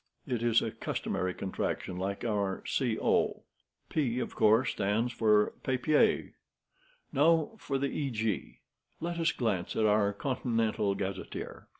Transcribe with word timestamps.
It 0.25 0.41
is 0.41 0.63
a 0.63 0.71
customary 0.71 1.35
contraction 1.35 1.95
like 1.95 2.25
our 2.25 2.63
'Co.' 2.65 3.43
P, 3.87 4.19
of 4.19 4.33
course, 4.33 4.71
stands 4.71 5.13
for 5.13 5.53
'Papier.' 5.61 6.33
Now 7.13 7.51
for 7.59 7.77
the 7.77 8.07
Eg. 8.07 8.57
Let 8.99 9.19
us 9.19 9.31
glance 9.31 9.75
at 9.75 9.85
our 9.85 10.11
'Continental 10.11 10.95
Gazetteer." 10.95 11.67